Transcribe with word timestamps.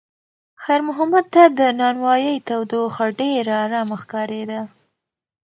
خیر 0.63 0.81
محمد 0.87 1.25
ته 1.33 1.43
د 1.59 1.61
نانوایۍ 1.79 2.35
تودوخه 2.47 3.05
ډېره 3.19 3.53
ارامه 3.65 3.97
ښکارېده. 4.01 4.61